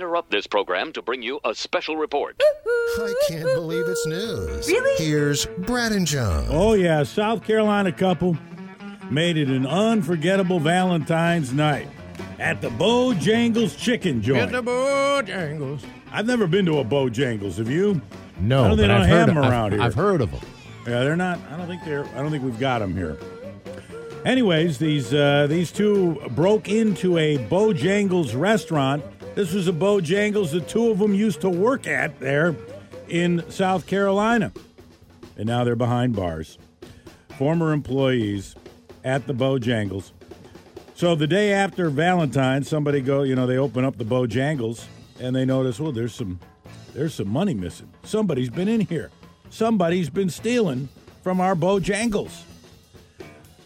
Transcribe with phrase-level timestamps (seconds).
[0.00, 2.34] interrupt this program to bring you a special report.
[2.42, 4.66] I can't believe it's news.
[4.66, 5.04] Really?
[5.04, 6.46] Here's Brad and John.
[6.48, 7.02] Oh, yeah.
[7.02, 8.34] South Carolina couple
[9.10, 11.86] made it an unforgettable Valentine's night
[12.38, 14.40] at the Bojangles Chicken Joint.
[14.40, 15.84] At the Bojangles.
[16.10, 17.58] I've never been to a Bojangles.
[17.58, 18.00] Have you?
[18.40, 19.82] No, I don't, they but don't I've have heard, them I've- around here.
[19.82, 20.40] I've heard of them.
[20.88, 21.38] Yeah, they're not.
[21.50, 22.06] I don't think they're.
[22.06, 23.18] I don't think we've got them here.
[24.24, 29.04] Anyways, these uh, these two broke into a Bojangles restaurant.
[29.34, 32.56] This was a Bojangles the two of them used to work at there
[33.08, 34.52] in South Carolina,
[35.36, 36.58] and now they're behind bars.
[37.38, 38.54] Former employees
[39.04, 40.12] at the Bojangles.
[40.94, 43.22] So the day after Valentine's, somebody go.
[43.22, 44.84] You know, they open up the Bojangles
[45.18, 46.38] and they notice, well, there's some
[46.92, 47.90] there's some money missing.
[48.02, 49.10] Somebody's been in here.
[49.48, 50.88] Somebody's been stealing
[51.22, 52.42] from our Bojangles.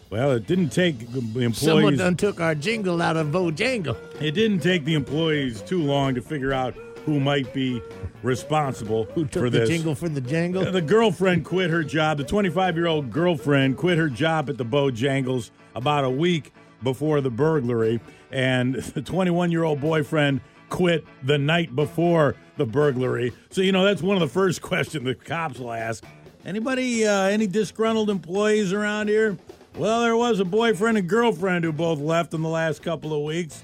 [0.09, 1.57] Well, it didn't take the employees.
[1.57, 3.97] Someone done took our jingle out of Bojangle.
[4.21, 7.81] It didn't take the employees too long to figure out who might be
[8.23, 9.69] responsible Who took for the this.
[9.69, 10.71] jingle for the jangle?
[10.71, 12.17] The girlfriend quit her job.
[12.17, 17.21] The 25 year old girlfriend quit her job at the Bojangles about a week before
[17.21, 17.99] the burglary,
[18.31, 23.33] and the 21 year old boyfriend quit the night before the burglary.
[23.49, 26.03] So you know that's one of the first questions the cops will ask.
[26.45, 29.35] Anybody, uh, any disgruntled employees around here?
[29.77, 33.23] Well, there was a boyfriend and girlfriend who both left in the last couple of
[33.23, 33.61] weeks.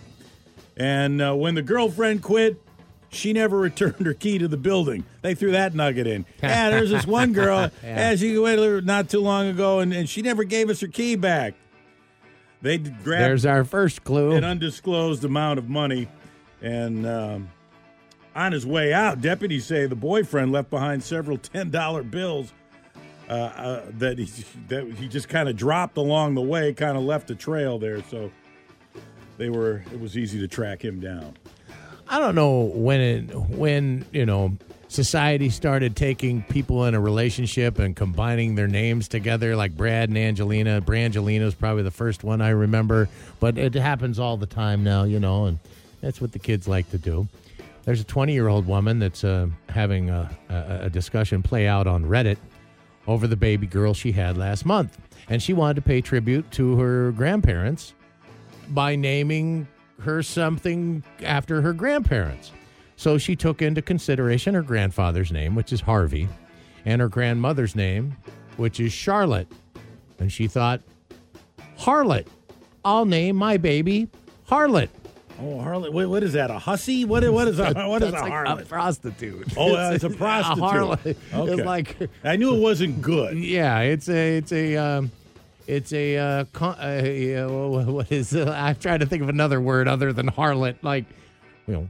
[0.75, 2.61] And uh, when the girlfriend quit,
[3.09, 5.05] she never returned her key to the building.
[5.21, 6.25] They threw that nugget in.
[6.43, 8.15] Yeah, there's this one girl, yeah.
[8.15, 11.53] she quit not too long ago, and, and she never gave us her key back.
[12.61, 14.31] They grabbed There's our first clue.
[14.31, 16.07] an undisclosed amount of money,
[16.61, 17.49] and um,
[18.35, 22.53] on his way out, deputies say the boyfriend left behind several ten dollar bills
[23.31, 24.25] uh, uh, that he
[24.67, 28.03] that he just kind of dropped along the way, kind of left a trail there.
[28.03, 28.29] So
[29.37, 31.37] they were it was easy to track him down.
[32.09, 34.57] I don't know when it, when you know
[34.89, 40.17] society started taking people in a relationship and combining their names together, like Brad and
[40.17, 40.81] Angelina.
[40.81, 43.07] Brangelina is probably the first one I remember,
[43.39, 45.57] but it happens all the time now, you know, and
[46.01, 47.29] that's what the kids like to do.
[47.85, 51.87] There's a 20 year old woman that's uh, having a, a, a discussion play out
[51.87, 52.37] on Reddit
[53.07, 54.97] over the baby girl she had last month,
[55.29, 57.93] and she wanted to pay tribute to her grandparents
[58.69, 59.67] by naming
[60.01, 62.51] her something after her grandparents.
[62.95, 66.27] So she took into consideration her grandfather's name, which is Harvey,
[66.85, 68.15] and her grandmother's name,
[68.57, 69.47] which is Charlotte.
[70.19, 70.81] And she thought,
[71.77, 72.27] Harlotte.
[72.83, 74.07] I'll name my baby
[74.45, 74.89] Harlotte.
[75.41, 75.91] Oh, harlot!
[75.91, 76.51] What, what is that?
[76.51, 77.03] A hussy?
[77.03, 77.27] What?
[77.31, 78.61] What is a what is a like harlot?
[78.61, 79.47] a prostitute.
[79.57, 80.63] Oh, uh, it's a prostitute.
[80.63, 81.15] A harlot.
[81.33, 81.53] Okay.
[81.53, 83.37] It's like I knew it wasn't good.
[83.37, 85.11] Yeah, it's a it's a um,
[85.67, 89.87] it's a uh, con- uh, what is uh, I'm trying to think of another word
[89.87, 91.05] other than harlot, like
[91.67, 91.89] you know.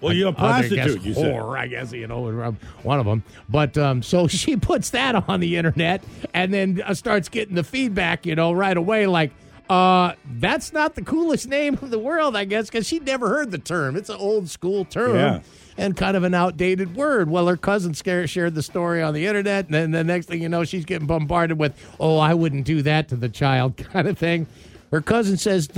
[0.00, 1.02] Well, you're a I guess prostitute.
[1.02, 1.32] You said.
[1.32, 3.22] whore, I guess you know one of them.
[3.48, 6.02] But um, so she puts that on the internet
[6.34, 9.32] and then uh, starts getting the feedback, you know, right away, like.
[9.72, 13.50] Uh, that's not the coolest name in the world, I guess, because she'd never heard
[13.50, 13.96] the term.
[13.96, 15.40] It's an old school term Yeah.
[15.78, 17.30] and kind of an outdated word.
[17.30, 20.50] Well, her cousin shared the story on the internet, and then the next thing you
[20.50, 24.18] know, she's getting bombarded with, "Oh, I wouldn't do that to the child," kind of
[24.18, 24.46] thing.
[24.90, 25.70] Her cousin says,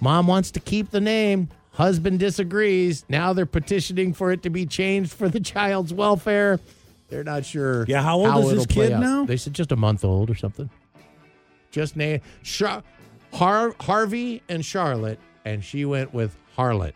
[0.00, 3.04] "Mom wants to keep the name." Husband disagrees.
[3.08, 6.60] Now they're petitioning for it to be changed for the child's welfare.
[7.08, 7.86] They're not sure.
[7.88, 9.24] Yeah, how old is this kid now?
[9.24, 10.70] They said just a month old or something.
[11.72, 12.82] Just name Char-
[13.32, 16.94] Har- Harvey and Charlotte, and she went with Harlotte.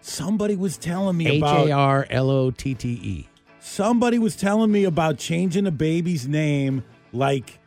[0.00, 3.28] Somebody was telling me H about A R L O T T E.
[3.60, 7.58] somebody was telling me about changing a baby's name like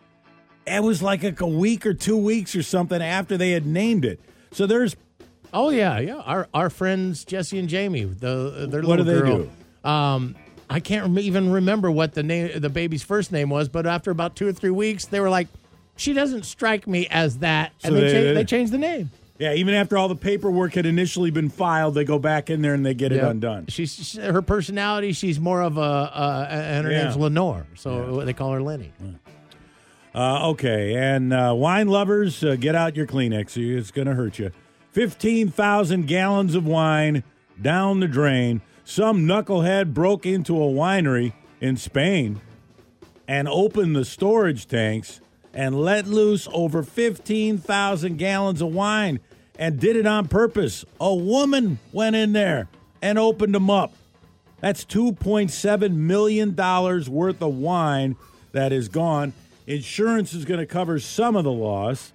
[0.65, 4.05] it was like a, a week or two weeks or something after they had named
[4.05, 4.19] it.
[4.51, 4.95] So there's
[5.51, 6.17] Oh yeah, yeah.
[6.17, 9.47] Our our friends Jesse and Jamie, the their What little do they girl.
[9.83, 9.89] do?
[9.89, 10.35] Um,
[10.69, 14.35] I can't even remember what the name the baby's first name was, but after about
[14.35, 15.47] two or three weeks, they were like,
[15.99, 19.11] "She doesn't strike me as that," and they they- cha- they- they changed the name.
[19.37, 22.73] yeah, even after all the paperwork had initially been filed, they go back in there
[22.73, 23.65] and they get it undone.
[23.69, 25.11] She's her personality.
[25.13, 27.03] She's more of a, uh, and her Yeah.
[27.03, 28.91] name's Lenore, so they call her Lenny.
[30.15, 33.55] Uh, okay, and uh, wine lovers, uh, get out your Kleenex.
[33.55, 34.51] It's going to hurt you.
[34.91, 37.23] 15,000 gallons of wine
[37.61, 38.61] down the drain.
[38.83, 42.41] Some knucklehead broke into a winery in Spain
[43.27, 45.21] and opened the storage tanks
[45.59, 49.19] and let loose over 15,000 gallons of wine
[49.57, 50.85] and did it on purpose.
[51.01, 52.69] A woman went in there
[53.01, 53.91] and opened them up.
[54.61, 58.15] That's $2.7 million worth of wine
[58.53, 59.33] that is gone.
[59.67, 62.13] Insurance is going to cover some of the loss.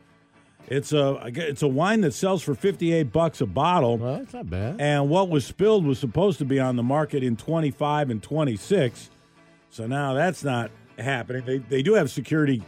[0.69, 3.99] It's a it's a wine that sells for 58 bucks a bottle.
[3.99, 4.81] Well, that's not bad.
[4.81, 9.11] And what was spilled was supposed to be on the market in 25 and 26.
[9.69, 11.45] So now that's not happening.
[11.45, 12.63] They, they do have security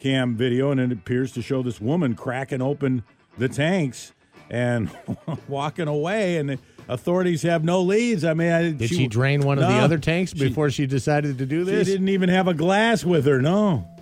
[0.00, 3.04] cam video, and it appears to show this woman cracking open
[3.38, 4.12] the tanks
[4.50, 4.90] and
[5.48, 6.38] walking away.
[6.38, 6.58] And the
[6.88, 8.24] authorities have no leads.
[8.24, 11.46] I mean, I, Did she, drain one of the other tanks before she decided to
[11.46, 11.86] do this?
[11.86, 13.40] She didn't even have a glass with her.
[13.40, 13.88] No.